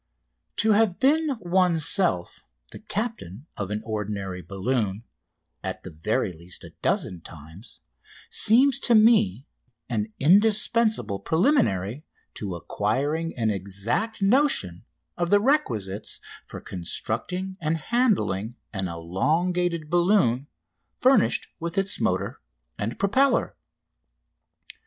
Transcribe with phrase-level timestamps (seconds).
[0.55, 2.39] To have been oneself
[2.71, 5.03] the captain of an ordinary balloon
[5.63, 7.81] at the very least a dozen times
[8.27, 9.45] seems to me
[9.89, 12.03] an indispensable preliminary
[12.33, 14.85] to acquiring an exact notion
[15.17, 20.47] of the requisites for constructing and handling an elongated balloon
[20.97, 22.41] furnished with its motor
[22.75, 23.55] and propeller.